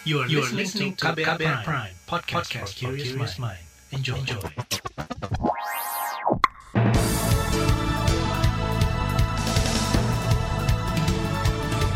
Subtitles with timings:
[0.00, 3.60] You are, you are listening to KBR, KBR Prime, Prime podcast, podcast for curious mind.
[3.92, 4.16] Enjoy.
[4.16, 4.40] Enjoy.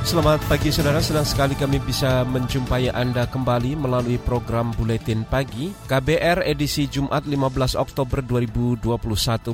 [0.04, 6.44] Selamat pagi saudara, senang sekali kami bisa menjumpai Anda kembali melalui program Buletin Pagi KBR
[6.44, 8.84] edisi Jumat 15 Oktober 2021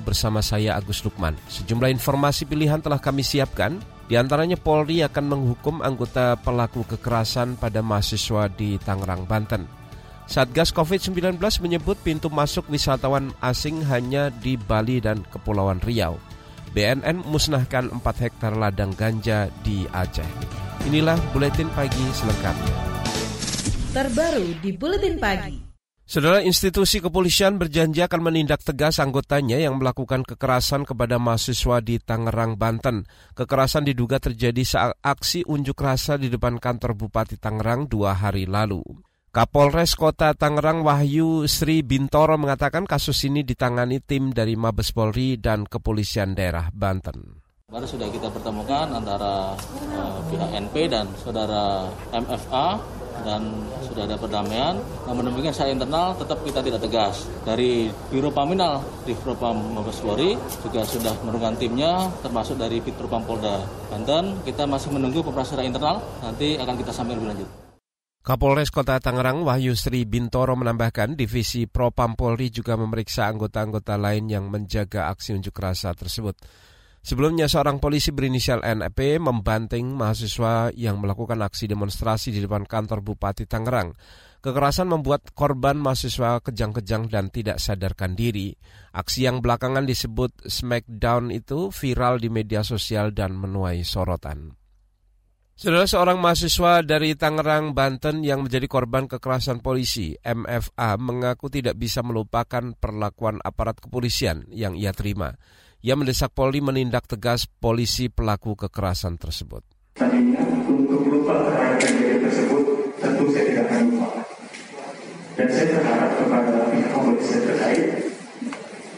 [0.02, 1.38] bersama saya Agus Lukman.
[1.46, 3.78] Sejumlah informasi pilihan telah kami siapkan,
[4.10, 9.70] di antaranya Polri akan menghukum anggota pelaku kekerasan pada mahasiswa di Tangerang, Banten.
[10.26, 16.18] Satgas COVID-19 menyebut pintu masuk wisatawan asing hanya di Bali dan Kepulauan Riau.
[16.74, 20.26] BNN musnahkan 4 hektar ladang ganja di Aceh.
[20.90, 22.74] Inilah Buletin Pagi selengkapnya.
[23.94, 25.69] Terbaru di Buletin Pagi.
[26.10, 32.58] Saudara institusi kepolisian berjanji akan menindak tegas anggotanya yang melakukan kekerasan kepada mahasiswa di Tangerang,
[32.58, 33.06] Banten.
[33.38, 38.82] Kekerasan diduga terjadi saat aksi unjuk rasa di depan kantor Bupati Tangerang dua hari lalu.
[39.30, 45.62] Kapolres Kota Tangerang Wahyu Sri Bintoro mengatakan kasus ini ditangani tim dari Mabes Polri dan
[45.62, 47.38] Kepolisian Daerah Banten.
[47.70, 49.54] Baru sudah kita pertemukan antara
[49.94, 53.52] uh, pihak NP dan saudara MFA dan
[53.84, 54.78] sudah ada perdamaian.
[55.04, 57.26] Namun demikian saya internal tetap kita tidak tegas.
[57.44, 63.60] Dari Biro Paminal di Propam Mabes Polri juga sudah menurunkan timnya termasuk dari Propam Polda
[63.90, 64.40] Banten.
[64.46, 67.50] Kita masih menunggu pemerintah internal nanti akan kita sampaikan lebih lanjut.
[68.20, 74.52] Kapolres Kota Tangerang Wahyu Sri Bintoro menambahkan divisi Propam Polri juga memeriksa anggota-anggota lain yang
[74.52, 76.36] menjaga aksi unjuk rasa tersebut.
[77.00, 83.48] Sebelumnya seorang polisi berinisial NP membanting mahasiswa yang melakukan aksi demonstrasi di depan kantor Bupati
[83.48, 83.96] Tangerang.
[84.40, 88.52] Kekerasan membuat korban mahasiswa kejang-kejang dan tidak sadarkan diri.
[88.92, 94.60] Aksi yang belakangan disebut Smackdown itu viral di media sosial dan menuai sorotan.
[95.60, 102.00] Saudara seorang mahasiswa dari Tangerang, Banten yang menjadi korban kekerasan polisi, MFA, mengaku tidak bisa
[102.00, 105.36] melupakan perlakuan aparat kepolisian yang ia terima.
[105.80, 109.64] Ia mendesak Polri menindak tegas polisi pelaku kekerasan tersebut.
[109.96, 112.64] Tadinya untuk lupa terhadap kejadian tersebut,
[113.00, 114.20] tentu saya tidak akan lupa.
[115.40, 117.84] Dan saya berharap kepada pihak kepolisian terkait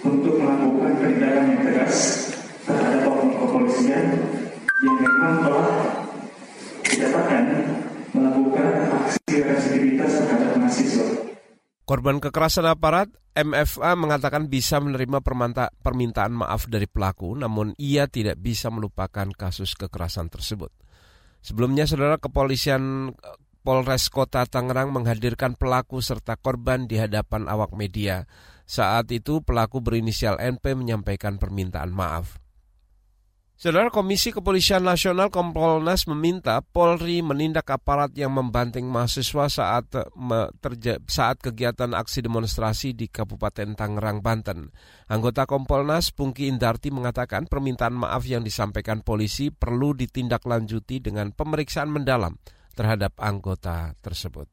[0.02, 1.96] untuk melakukan penindakan yang tegas
[2.66, 4.04] terhadap oknum kepolisian
[4.82, 5.70] yang memang telah
[6.82, 7.44] dikatakan
[8.10, 9.21] melakukan aksi.
[11.82, 15.22] Korban kekerasan aparat, MFA mengatakan bisa menerima
[15.80, 20.70] permintaan maaf dari pelaku, namun ia tidak bisa melupakan kasus kekerasan tersebut.
[21.42, 23.14] Sebelumnya, saudara kepolisian
[23.62, 28.26] Polres Kota Tangerang menghadirkan pelaku serta korban di hadapan awak media.
[28.66, 32.41] Saat itu pelaku berinisial NP menyampaikan permintaan maaf.
[33.62, 39.86] Saudara Komisi Kepolisian Nasional Kompolnas meminta Polri menindak aparat yang membanting mahasiswa saat
[41.06, 44.74] saat kegiatan aksi demonstrasi di Kabupaten Tangerang, Banten.
[45.06, 52.34] Anggota Kompolnas Pungki Indarti mengatakan permintaan maaf yang disampaikan polisi perlu ditindaklanjuti dengan pemeriksaan mendalam
[52.74, 54.50] terhadap anggota tersebut.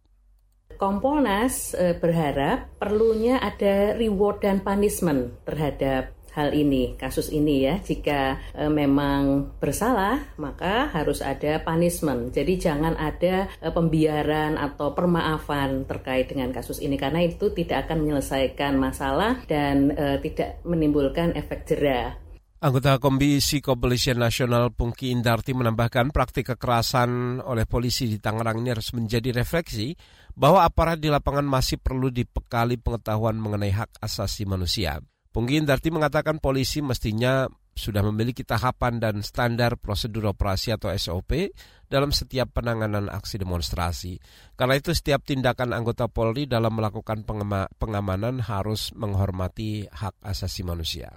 [0.77, 7.79] Kompolnas eh, berharap perlunya ada reward dan punishment terhadap hal ini, kasus ini ya.
[7.81, 12.31] Jika e, memang bersalah, maka harus ada punishment.
[12.33, 18.05] Jadi jangan ada e, pembiaran atau permaafan terkait dengan kasus ini karena itu tidak akan
[18.05, 22.29] menyelesaikan masalah dan e, tidak menimbulkan efek jerah.
[22.59, 28.91] Anggota Komisi Kepolisian Nasional Pungki Indarti menambahkan praktik kekerasan oleh polisi di Tangerang ini harus
[28.91, 29.95] menjadi refleksi
[30.35, 34.99] bahwa aparat di lapangan masih perlu dibekali pengetahuan mengenai hak asasi manusia.
[35.39, 41.55] Punggi Indarti mengatakan polisi mestinya sudah memiliki tahapan dan standar prosedur operasi atau SOP
[41.87, 44.19] dalam setiap penanganan aksi demonstrasi.
[44.59, 47.23] Karena itu setiap tindakan anggota Polri dalam melakukan
[47.71, 51.07] pengamanan harus menghormati hak asasi manusia.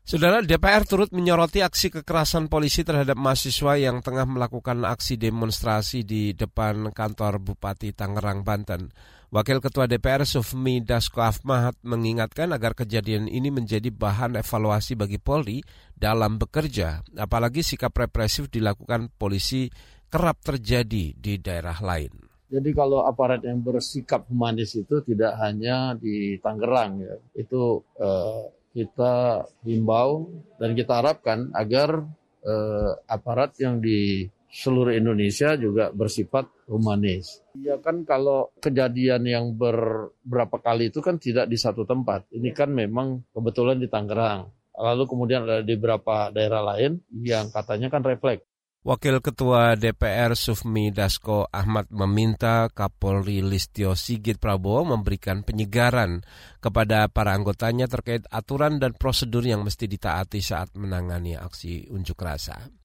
[0.00, 6.32] Saudara DPR turut menyoroti aksi kekerasan polisi terhadap mahasiswa yang tengah melakukan aksi demonstrasi di
[6.32, 8.88] depan kantor Bupati Tangerang, Banten.
[9.30, 15.62] Wakil Ketua DPR Sufmi Dasko Afmahat mengingatkan agar kejadian ini menjadi bahan evaluasi bagi Polri
[15.94, 19.70] dalam bekerja, apalagi sikap represif dilakukan polisi
[20.10, 22.10] kerap terjadi di daerah lain.
[22.50, 29.46] Jadi kalau aparat yang bersikap humanis itu tidak hanya di Tangerang ya, itu eh, kita
[29.62, 30.26] himbau
[30.58, 32.02] dan kita harapkan agar
[32.42, 37.40] eh, aparat yang di seluruh Indonesia juga bersifat humanis.
[37.54, 42.26] Ya kan kalau kejadian yang beberapa kali itu kan tidak di satu tempat.
[42.34, 44.50] Ini kan memang kebetulan di Tangerang.
[44.74, 48.50] Lalu kemudian ada di beberapa daerah lain yang katanya kan refleks.
[48.80, 56.24] Wakil Ketua DPR Sufmi Dasko Ahmad meminta Kapolri Listio Sigit Prabowo memberikan penyegaran
[56.64, 62.79] kepada para anggotanya terkait aturan dan prosedur yang mesti ditaati saat menangani aksi unjuk rasa.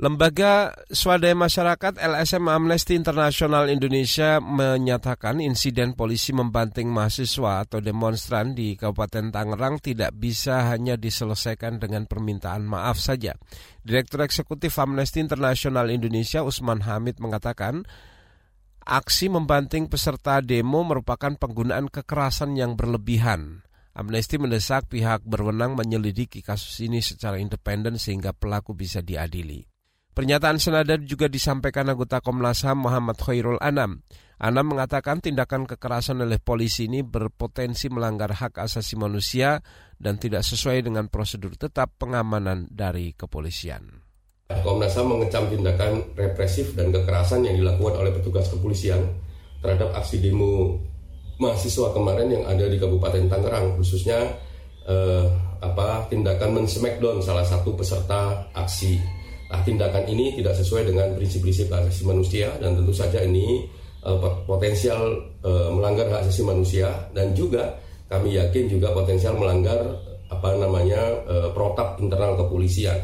[0.00, 8.72] Lembaga Swadaya Masyarakat LSM Amnesty International Indonesia menyatakan insiden polisi membanting mahasiswa atau demonstran di
[8.72, 13.36] Kabupaten Tangerang tidak bisa hanya diselesaikan dengan permintaan maaf saja.
[13.84, 17.84] Direktur Eksekutif Amnesty International Indonesia Usman Hamid mengatakan
[18.88, 23.60] aksi membanting peserta demo merupakan penggunaan kekerasan yang berlebihan.
[23.92, 29.71] Amnesty mendesak pihak berwenang menyelidiki kasus ini secara independen sehingga pelaku bisa diadili.
[30.12, 34.04] Pernyataan senada juga disampaikan anggota Komnas HAM Muhammad Khairul Anam.
[34.36, 39.64] Anam mengatakan tindakan kekerasan oleh polisi ini berpotensi melanggar hak asasi manusia
[39.96, 43.88] dan tidak sesuai dengan prosedur tetap pengamanan dari kepolisian.
[44.52, 49.00] Komnas HAM mengecam tindakan represif dan kekerasan yang dilakukan oleh petugas kepolisian
[49.64, 50.76] terhadap aksi demo
[51.40, 54.28] mahasiswa kemarin yang ada di Kabupaten Tangerang, khususnya
[54.84, 55.24] eh,
[55.64, 59.21] apa tindakan men-smackdown salah satu peserta aksi
[59.60, 63.68] tindakan ini tidak sesuai dengan prinsip-prinsip hak asasi manusia dan tentu saja ini
[64.08, 64.16] uh,
[64.48, 67.76] potensial uh, melanggar hak asasi manusia dan juga
[68.08, 69.80] kami yakin juga potensial melanggar
[70.32, 72.96] apa namanya uh, protap internal kepolisian.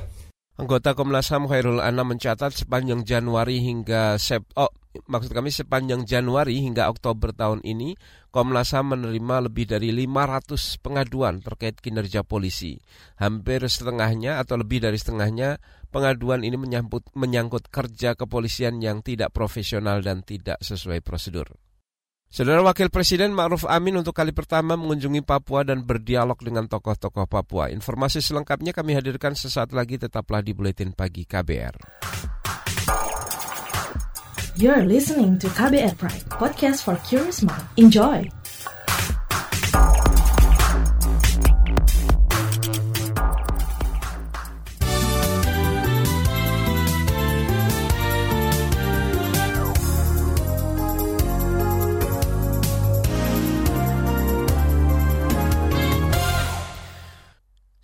[0.58, 4.74] Anggota Komnas HAM Khairul Anam mencatat sepanjang Januari hingga Sep oh,
[5.06, 7.94] maksud kami sepanjang Januari hingga Oktober tahun ini,
[8.34, 12.74] Komnas HAM menerima lebih dari 500 pengaduan terkait kinerja polisi.
[13.22, 20.00] Hampir setengahnya atau lebih dari setengahnya pengaduan ini menyangkut, menyangkut kerja kepolisian yang tidak profesional
[20.00, 21.48] dan tidak sesuai prosedur.
[22.28, 27.72] Saudara Wakil Presiden Ma'ruf Amin untuk kali pertama mengunjungi Papua dan berdialog dengan tokoh-tokoh Papua.
[27.72, 31.80] Informasi selengkapnya kami hadirkan sesaat lagi tetaplah di Buletin Pagi KBR.
[34.60, 37.64] You're listening to KBR Pride, podcast for curious mind.
[37.80, 38.37] Enjoy!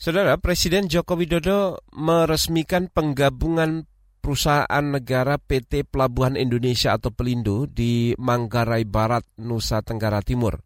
[0.05, 3.89] Saudara, Presiden Joko Widodo meresmikan penggabungan
[4.21, 10.61] perusahaan negara PT Pelabuhan Indonesia atau Pelindo di Manggarai Barat, Nusa Tenggara Timur.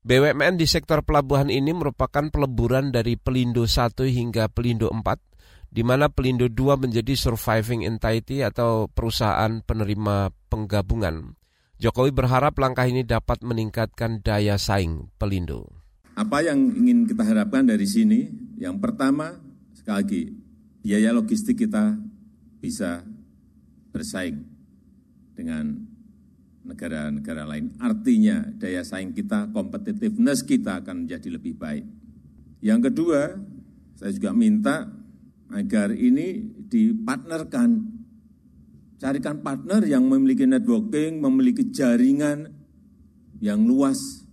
[0.00, 6.08] BUMN di sektor pelabuhan ini merupakan peleburan dari Pelindo 1 hingga Pelindo 4, di mana
[6.08, 11.36] Pelindo 2 menjadi surviving entity atau perusahaan penerima penggabungan.
[11.76, 15.68] Jokowi berharap langkah ini dapat meningkatkan daya saing Pelindo.
[16.16, 18.39] Apa yang ingin kita harapkan dari sini?
[18.60, 19.40] Yang pertama,
[19.72, 20.22] sekali lagi,
[20.84, 21.96] biaya logistik kita
[22.60, 23.00] bisa
[23.88, 24.44] bersaing
[25.32, 25.80] dengan
[26.68, 27.72] negara-negara lain.
[27.80, 31.88] Artinya daya saing kita, competitiveness kita akan menjadi lebih baik.
[32.60, 33.40] Yang kedua,
[33.96, 34.92] saya juga minta
[35.48, 37.96] agar ini dipartnerkan.
[39.00, 42.52] Carikan partner yang memiliki networking, memiliki jaringan
[43.40, 44.28] yang luas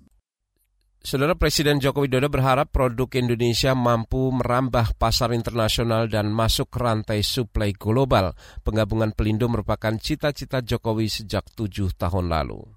[1.07, 7.71] Saudara Presiden Joko Widodo berharap produk Indonesia mampu merambah pasar internasional dan masuk rantai suplai
[7.71, 8.35] global.
[8.67, 12.76] Penggabungan Pelindo merupakan cita-cita Jokowi sejak tujuh tahun lalu.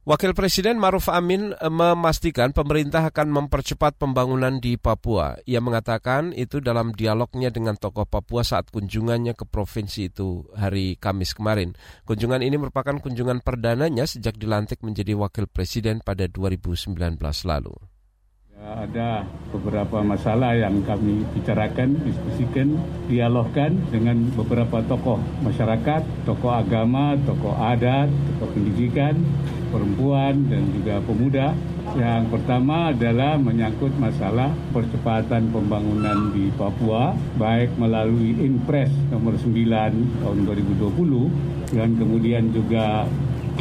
[0.00, 5.36] Wakil Presiden Maruf Amin eh, memastikan pemerintah akan mempercepat pembangunan di Papua.
[5.44, 11.36] Ia mengatakan itu dalam dialognya dengan tokoh Papua saat kunjungannya ke provinsi itu hari Kamis
[11.36, 11.76] kemarin.
[12.08, 16.96] Kunjungan ini merupakan kunjungan perdananya sejak dilantik menjadi wakil presiden pada 2019
[17.44, 17.89] lalu.
[18.60, 19.24] Ada
[19.56, 22.76] beberapa masalah yang kami bicarakan, diskusikan,
[23.08, 29.16] dialogkan dengan beberapa tokoh masyarakat, tokoh agama, tokoh adat, tokoh pendidikan,
[29.72, 31.56] perempuan, dan juga pemuda.
[31.96, 39.56] Yang pertama adalah menyangkut masalah percepatan pembangunan di Papua, baik melalui Inpres nomor 9
[40.20, 43.08] tahun 2020 dan kemudian juga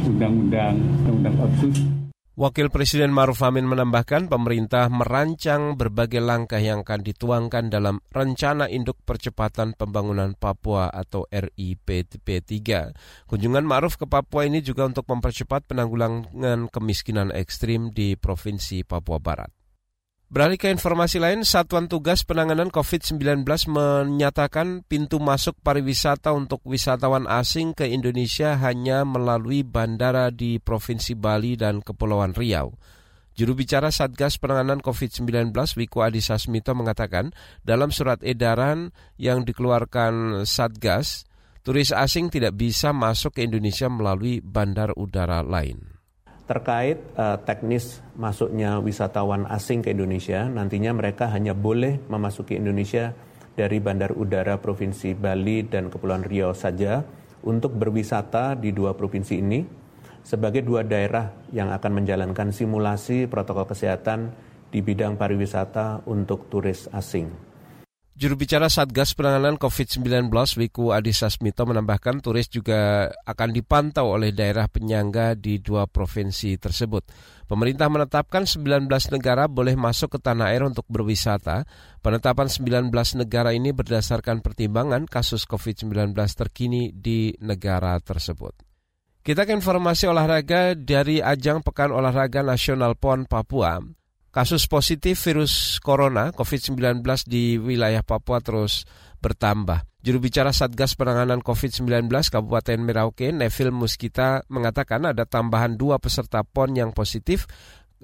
[0.04, 0.76] Undang-Undang
[1.08, 1.99] Undang-Undang Otsus
[2.40, 9.04] Wakil Presiden Maruf Amin menambahkan pemerintah merancang berbagai langkah yang akan dituangkan dalam Rencana Induk
[9.04, 12.56] Percepatan Pembangunan Papua atau RIPP3.
[13.28, 19.59] Kunjungan Maruf ke Papua ini juga untuk mempercepat penanggulangan kemiskinan ekstrim di Provinsi Papua Barat.
[20.30, 27.74] Beralih ke informasi lain, Satuan Tugas Penanganan COVID-19 menyatakan pintu masuk pariwisata untuk wisatawan asing
[27.74, 32.78] ke Indonesia hanya melalui bandara di Provinsi Bali dan Kepulauan Riau.
[33.34, 37.34] Juru bicara Satgas Penanganan COVID-19 Wiku Adhisa Smito mengatakan
[37.66, 41.26] dalam surat edaran yang dikeluarkan Satgas,
[41.66, 45.99] turis asing tidak bisa masuk ke Indonesia melalui bandar udara lain.
[46.50, 53.14] Terkait uh, teknis masuknya wisatawan asing ke Indonesia, nantinya mereka hanya boleh memasuki Indonesia
[53.54, 57.06] dari Bandar Udara Provinsi Bali dan Kepulauan Riau saja
[57.46, 59.62] untuk berwisata di dua provinsi ini
[60.26, 64.34] sebagai dua daerah yang akan menjalankan simulasi protokol kesehatan
[64.74, 67.49] di bidang pariwisata untuk turis asing.
[68.20, 70.28] Juru bicara Satgas Penanganan COVID-19
[70.60, 77.08] Wiku Adhisa Smito menambahkan turis juga akan dipantau oleh daerah penyangga di dua provinsi tersebut.
[77.48, 81.64] Pemerintah menetapkan 19 negara boleh masuk ke tanah air untuk berwisata.
[82.04, 82.92] Penetapan 19
[83.24, 88.52] negara ini berdasarkan pertimbangan kasus COVID-19 terkini di negara tersebut.
[89.24, 93.80] Kita ke informasi olahraga dari ajang Pekan Olahraga Nasional PON Papua.
[94.30, 98.86] Kasus positif virus corona COVID-19 di wilayah Papua terus
[99.18, 99.90] bertambah.
[100.06, 106.78] Juru bicara Satgas Penanganan COVID-19 Kabupaten Merauke, Neville Muskita, mengatakan ada tambahan dua peserta PON
[106.78, 107.50] yang positif,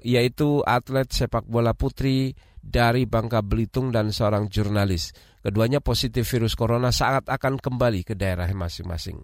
[0.02, 5.14] yaitu atlet sepak bola putri dari Bangka Belitung dan seorang jurnalis.
[5.46, 9.16] Keduanya positif virus corona saat akan kembali ke daerah masing-masing.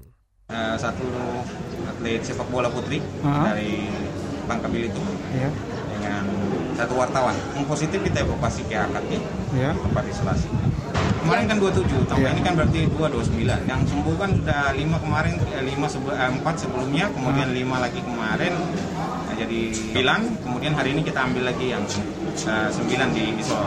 [0.54, 1.04] Uh, satu
[1.82, 3.52] atlet sepak bola putri uh -huh.
[3.52, 3.90] dari
[4.46, 5.10] Bangka Belitung.
[5.34, 5.50] Yeah
[6.02, 6.26] dengan
[6.74, 7.36] satu wartawan.
[7.56, 9.04] Yang positif kita evakuasi ke akad
[9.52, 10.48] ya, tempat isolasi.
[11.22, 12.34] Kemarin kan 27, tambah ya.
[12.34, 13.70] ini kan berarti 229.
[13.70, 17.78] Yang sembuh kan sudah 5 kemarin, 5 eh, sebe eh, 4 sebelumnya, kemudian ah.
[17.78, 18.52] 5 lagi kemarin.
[18.98, 19.60] Nah, jadi
[19.94, 23.62] 9, kemudian hari ini kita ambil lagi yang uh, 9 di isol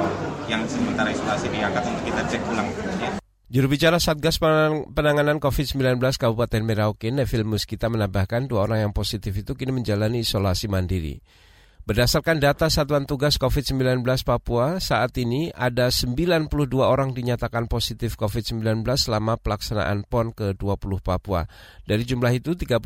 [0.51, 2.67] yang sementara isolasi di akad untuk kita cek ulang.
[2.99, 3.09] Ya.
[3.45, 4.35] Juru bicara Satgas
[4.91, 10.67] Penanganan COVID-19 Kabupaten Merauke, Neville Muskita menambahkan dua orang yang positif itu kini menjalani isolasi
[10.67, 11.23] mandiri.
[11.85, 16.49] Berdasarkan data Satuan Tugas COVID-19 Papua, saat ini ada 92
[16.81, 21.45] orang dinyatakan positif COVID-19 selama pelaksanaan PON ke-20 Papua.
[21.85, 22.81] Dari jumlah itu, 38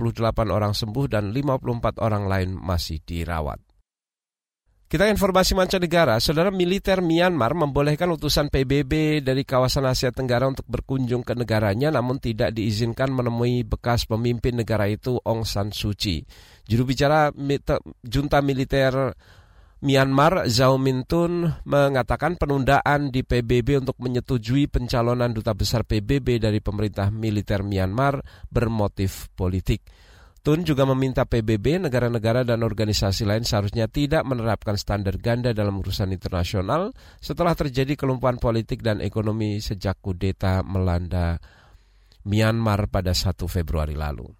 [0.51, 3.68] orang sembuh dan 54 orang lain masih dirawat.
[4.89, 11.21] Kita informasi mancanegara, saudara militer Myanmar membolehkan utusan PBB dari kawasan Asia Tenggara untuk berkunjung
[11.21, 16.25] ke negaranya namun tidak diizinkan menemui bekas pemimpin negara itu Aung San Suu Kyi.
[16.65, 17.29] Juru bicara
[18.01, 19.13] junta militer
[19.85, 27.13] Myanmar Zhao Mintun mengatakan penundaan di PBB untuk menyetujui pencalonan duta besar PBB dari pemerintah
[27.13, 30.08] militer Myanmar bermotif politik.
[30.49, 36.09] Tun juga meminta PBB, negara-negara dan organisasi lain seharusnya tidak menerapkan standar ganda dalam urusan
[36.09, 36.89] internasional
[37.21, 41.37] setelah terjadi kelumpuhan politik dan ekonomi sejak kudeta melanda
[42.25, 44.38] Myanmar pada 1 Februari lalu.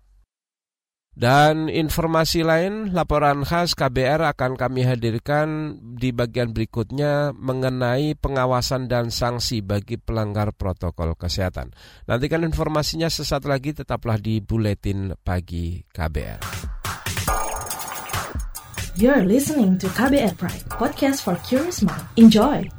[1.19, 9.11] Dan informasi lain, laporan khas KBR akan kami hadirkan di bagian berikutnya mengenai pengawasan dan
[9.11, 11.75] sanksi bagi pelanggar protokol kesehatan.
[12.07, 16.39] Nantikan informasinya sesaat lagi tetaplah di Buletin Pagi KBR.
[18.95, 22.03] You're listening to KBR Pride, podcast for curious mind.
[22.15, 22.78] Enjoy!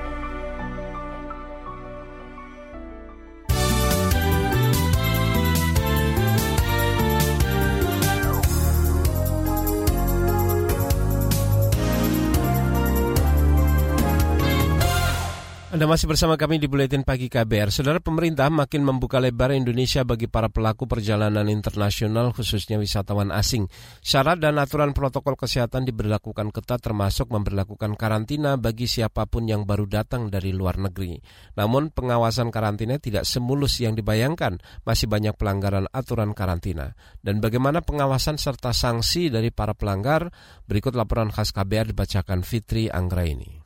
[15.81, 17.73] Anda masih bersama kami di Buletin Pagi KBR.
[17.73, 23.65] Saudara pemerintah makin membuka lebar Indonesia bagi para pelaku perjalanan internasional khususnya wisatawan asing.
[24.05, 29.89] Syarat dan aturan protokol kesehatan diberlakukan ketat termasuk memperlakukan karantina bagi siapa pun yang baru
[29.89, 31.17] datang dari luar negeri.
[31.57, 36.93] Namun pengawasan karantina tidak semulus yang dibayangkan, masih banyak pelanggaran aturan karantina.
[37.25, 40.29] Dan bagaimana pengawasan serta sanksi dari para pelanggar?
[40.61, 43.60] Berikut laporan khas KBR dibacakan Fitri Anggraini.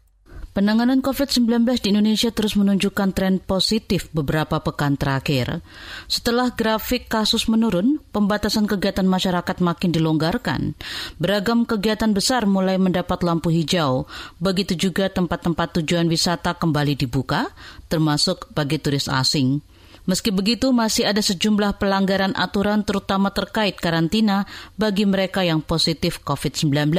[0.56, 5.60] Penanganan COVID-19 di Indonesia terus menunjukkan tren positif beberapa pekan terakhir.
[6.08, 10.72] Setelah grafik kasus menurun, pembatasan kegiatan masyarakat makin dilonggarkan.
[11.20, 14.08] Beragam kegiatan besar mulai mendapat lampu hijau.
[14.40, 17.52] Begitu juga tempat-tempat tujuan wisata kembali dibuka,
[17.92, 19.60] termasuk bagi turis asing.
[20.08, 24.48] Meski begitu, masih ada sejumlah pelanggaran aturan terutama terkait karantina
[24.80, 26.96] bagi mereka yang positif COVID-19.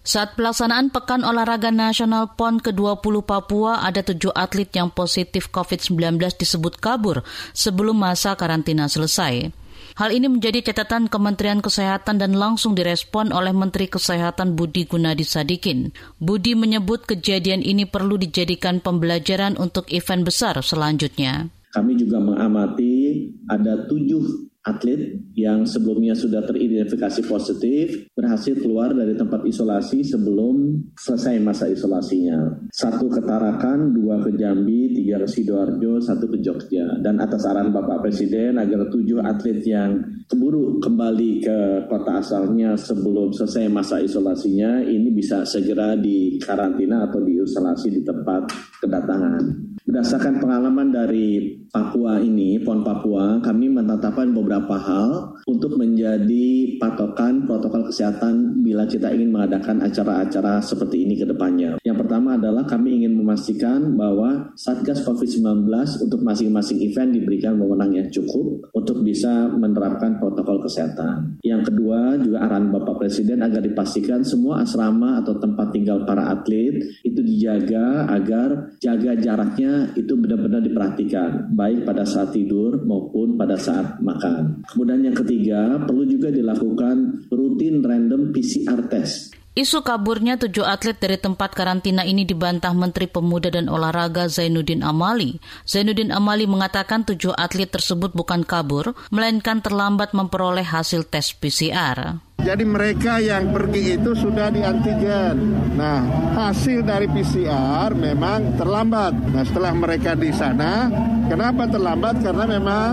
[0.00, 6.80] Saat pelaksanaan Pekan Olahraga Nasional PON ke-20 Papua, ada tujuh atlet yang positif COVID-19 disebut
[6.80, 7.20] kabur
[7.52, 9.52] sebelum masa karantina selesai.
[10.00, 15.92] Hal ini menjadi catatan Kementerian Kesehatan dan langsung direspon oleh Menteri Kesehatan Budi Gunadi Sadikin.
[16.16, 21.52] Budi menyebut kejadian ini perlu dijadikan pembelajaran untuk event besar selanjutnya.
[21.76, 29.48] Kami juga mengamati ada tujuh atlet yang sebelumnya sudah teridentifikasi positif berhasil keluar dari tempat
[29.48, 32.68] isolasi sebelum selesai masa isolasinya.
[32.68, 37.00] Satu ke Tarakan, dua ke Jambi, tiga ke Sidoarjo, satu ke Jogja.
[37.00, 39.96] Dan atas arahan Bapak Presiden agar tujuh atlet yang
[40.28, 47.88] keburu kembali ke kota asalnya sebelum selesai masa isolasinya ini bisa segera dikarantina atau diisolasi
[47.96, 48.52] di tempat
[48.84, 49.70] kedatangan.
[49.80, 57.86] Berdasarkan pengalaman dari Papua ini, PON Papua, kami menetapkan beberapa hal untuk menjadi patokan protokol
[57.86, 61.78] kesehatan bila kita ingin mengadakan acara-acara seperti ini ke depannya.
[61.86, 65.70] Yang pertama adalah kami ingin memastikan bahwa Satgas COVID-19
[66.02, 71.38] untuk masing-masing event diberikan wewenang yang cukup untuk bisa menerapkan protokol kesehatan.
[71.46, 76.82] Yang kedua juga arahan Bapak Presiden agar dipastikan semua asrama atau tempat tinggal para atlet
[77.06, 84.00] itu dijaga agar jaga jaraknya itu benar-benar diperhatikan, baik pada saat tidur maupun pada saat
[84.00, 84.64] makan.
[84.64, 89.36] Kemudian yang ketiga, perlu juga dilakukan rutin random PCR test.
[89.50, 95.42] Isu kaburnya tujuh atlet dari tempat karantina ini dibantah Menteri Pemuda dan Olahraga Zainuddin Amali.
[95.66, 102.22] Zainuddin Amali mengatakan tujuh atlet tersebut bukan kabur, melainkan terlambat memperoleh hasil tes PCR.
[102.40, 105.52] Jadi mereka yang pergi itu sudah di antigen.
[105.76, 109.12] Nah, hasil dari PCR memang terlambat.
[109.34, 110.88] Nah, setelah mereka di sana,
[111.30, 112.18] kenapa terlambat?
[112.18, 112.90] Karena memang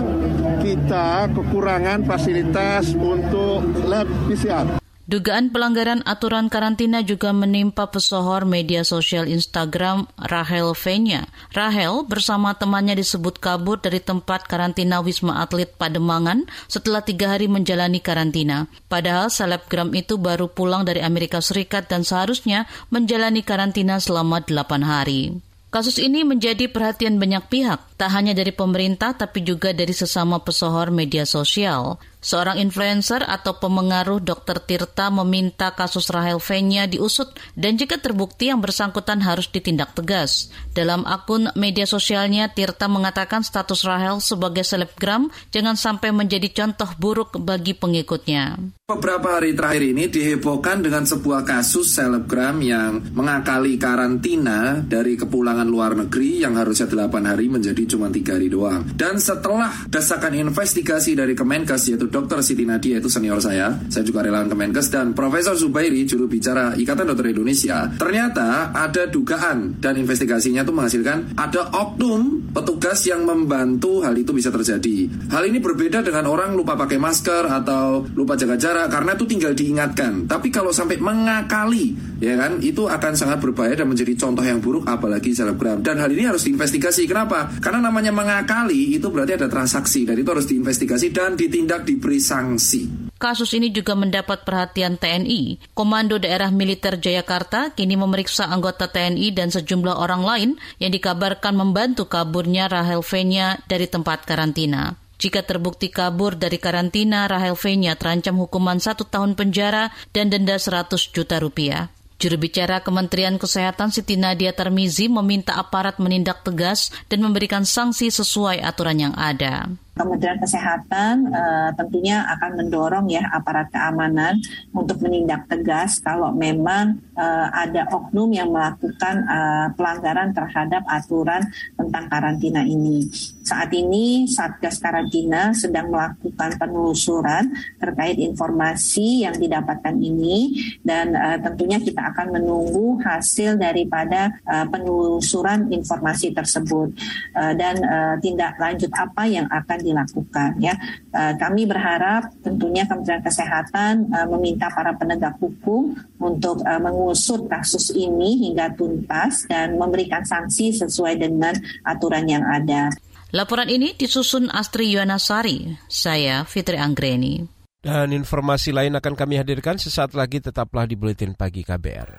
[0.62, 4.78] kita kekurangan fasilitas untuk lab PCR.
[5.08, 11.24] Dugaan pelanggaran aturan karantina juga menimpa pesohor media sosial Instagram Rahel Venya.
[11.56, 18.04] Rahel bersama temannya disebut kabur dari tempat karantina Wisma Atlet Pademangan setelah tiga hari menjalani
[18.04, 18.68] karantina.
[18.92, 25.40] Padahal selebgram itu baru pulang dari Amerika Serikat dan seharusnya menjalani karantina selama delapan hari.
[25.72, 30.94] Kasus ini menjadi perhatian banyak pihak, tak hanya dari pemerintah tapi juga dari sesama pesohor
[30.94, 31.98] media sosial.
[32.18, 34.58] Seorang influencer atau pemengaruh Dr.
[34.62, 40.50] Tirta meminta kasus Rahel Fenya diusut dan jika terbukti yang bersangkutan harus ditindak tegas.
[40.74, 47.38] Dalam akun media sosialnya, Tirta mengatakan status Rahel sebagai selebgram jangan sampai menjadi contoh buruk
[47.38, 48.78] bagi pengikutnya.
[48.88, 55.92] Beberapa hari terakhir ini dihebohkan dengan sebuah kasus selebgram yang mengakali karantina dari kepulangan luar
[55.92, 58.84] negeri yang harusnya 8 hari menjadi cuma 3 hari doang.
[58.92, 62.44] Dan setelah dasarkan investigasi dari Kemenkes yaitu Dr.
[62.44, 67.08] Siti Nadia itu senior saya, saya juga relawan Kemenkes dan Profesor Zubairi juru bicara Ikatan
[67.08, 67.88] Dokter Indonesia.
[67.96, 74.52] Ternyata ada dugaan dan investigasinya itu menghasilkan ada oknum petugas yang membantu hal itu bisa
[74.52, 75.08] terjadi.
[75.32, 79.52] Hal ini berbeda dengan orang lupa pakai masker atau lupa jaga jarak karena itu tinggal
[79.56, 80.28] diingatkan.
[80.28, 84.88] Tapi kalau sampai mengakali, ya kan, itu akan sangat berbahaya dan menjadi contoh yang buruk
[84.88, 85.84] apalagi selebgram.
[85.84, 87.04] Dan hal ini harus diinvestigasi.
[87.04, 87.52] Kenapa?
[87.60, 92.22] Karena namanya mengakali itu berarti ada transaksi dan itu harus diinvestigasi dan ditindak di diberi
[92.22, 93.10] sanksi.
[93.18, 95.74] Kasus ini juga mendapat perhatian TNI.
[95.74, 102.06] Komando Daerah Militer Jayakarta kini memeriksa anggota TNI dan sejumlah orang lain yang dikabarkan membantu
[102.06, 104.94] kaburnya Rahel Fenya dari tempat karantina.
[105.18, 111.10] Jika terbukti kabur dari karantina, Rahel Fenya terancam hukuman satu tahun penjara dan denda 100
[111.10, 111.97] juta rupiah.
[112.18, 118.58] Juru bicara Kementerian Kesehatan Siti Nadia Tarmizi meminta aparat menindak tegas dan memberikan sanksi sesuai
[118.58, 119.70] aturan yang ada.
[119.98, 124.38] Kementerian Kesehatan uh, tentunya akan mendorong ya aparat keamanan
[124.70, 131.42] untuk menindak tegas kalau memang uh, ada oknum yang melakukan uh, pelanggaran terhadap aturan
[131.74, 133.10] tentang karantina ini.
[133.42, 137.48] Saat ini Satgas Karantina sedang melakukan penelusuran
[137.80, 140.52] terkait informasi yang didapatkan ini
[140.84, 146.92] dan uh, tentunya kita akan menunggu hasil daripada uh, penelusuran informasi tersebut
[147.34, 150.76] uh, dan uh, tindak lanjut apa yang akan dilakukan ya.
[151.10, 157.90] Uh, kami berharap tentunya Kementerian Kesehatan uh, meminta para penegak hukum untuk uh, mengusut kasus
[157.96, 161.56] ini hingga tuntas dan memberikan sanksi sesuai dengan
[161.88, 162.92] aturan yang ada.
[163.32, 165.76] Laporan ini disusun Astri Yuwanasari.
[165.88, 167.44] Saya Fitri Anggreni.
[167.78, 172.18] Dan informasi lain akan kami hadirkan sesaat lagi tetaplah di Buletin Pagi KBR.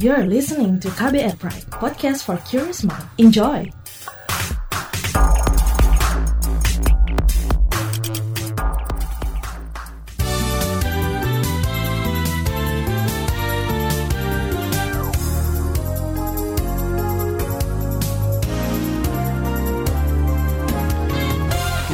[0.00, 3.04] You're listening to KBR Pride, podcast for curious mind.
[3.20, 3.79] Enjoy!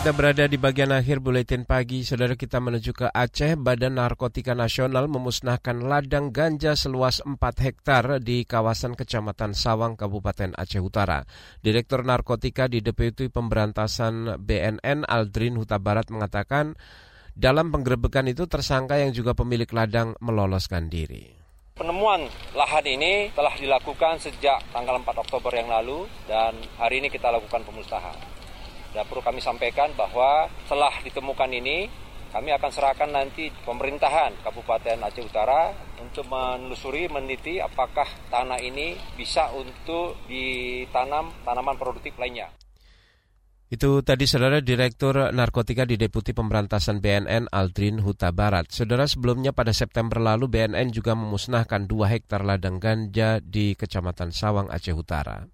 [0.07, 2.07] Kita berada di bagian akhir buletin pagi.
[2.07, 8.47] Saudara kita menuju ke Aceh, Badan Narkotika Nasional memusnahkan ladang ganja seluas 4 hektar di
[8.47, 11.27] kawasan Kecamatan Sawang, Kabupaten Aceh Utara.
[11.59, 16.79] Direktur Narkotika di Deputi Pemberantasan BNN Aldrin Huta Barat mengatakan
[17.35, 21.35] dalam penggerebekan itu tersangka yang juga pemilik ladang meloloskan diri.
[21.75, 27.27] Penemuan lahan ini telah dilakukan sejak tanggal 4 Oktober yang lalu dan hari ini kita
[27.27, 28.36] lakukan pemusnahan.
[28.97, 31.85] Dan perlu kami sampaikan bahwa setelah ditemukan ini,
[32.33, 35.69] kami akan serahkan nanti pemerintahan Kabupaten Aceh Utara
[36.01, 42.49] untuk menelusuri, meneliti apakah tanah ini bisa untuk ditanam tanaman produktif lainnya.
[43.69, 48.71] Itu tadi saudara Direktur Narkotika di Deputi Pemberantasan BNN Aldrin Huta Barat.
[48.73, 54.71] Saudara sebelumnya pada September lalu BNN juga memusnahkan 2 hektar ladang ganja di Kecamatan Sawang
[54.73, 55.45] Aceh Utara.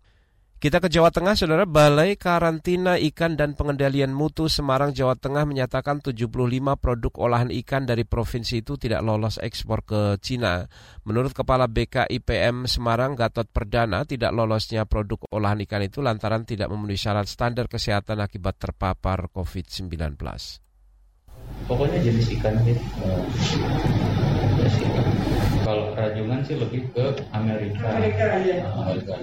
[0.63, 1.67] Kita ke Jawa Tengah, Saudara.
[1.67, 6.31] Balai Karantina Ikan dan Pengendalian Mutu Semarang, Jawa Tengah menyatakan 75
[6.79, 10.71] produk olahan ikan dari provinsi itu tidak lolos ekspor ke Cina.
[11.03, 16.95] Menurut Kepala BKIPM Semarang, Gatot Perdana, tidak lolosnya produk olahan ikan itu lantaran tidak memenuhi
[16.95, 20.15] syarat standar kesehatan akibat terpapar COVID-19.
[21.67, 22.79] Pokoknya jenis ikan sih.
[25.67, 27.99] Kalau rajungan sih lebih ke Amerika.
[27.99, 28.63] Amerika, ya.
[28.79, 29.19] Amerika.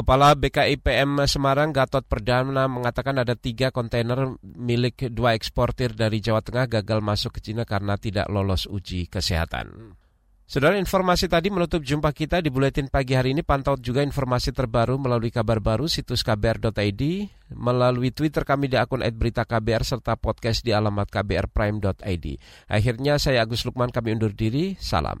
[0.00, 6.80] Kepala BKIPM Semarang Gatot Perdana mengatakan ada tiga kontainer milik dua eksportir dari Jawa Tengah
[6.80, 9.92] gagal masuk ke Cina karena tidak lolos uji kesehatan.
[10.48, 13.44] Saudara informasi tadi menutup jumpa kita di Buletin Pagi hari ini.
[13.44, 17.02] Pantau juga informasi terbaru melalui kabar baru situs kbr.id,
[17.52, 22.26] melalui Twitter kami di akun @beritaKBR serta podcast di alamat kbrprime.id.
[22.72, 24.80] Akhirnya saya Agus Lukman kami undur diri.
[24.80, 25.20] Salam.